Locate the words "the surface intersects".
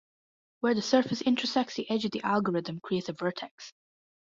0.73-1.75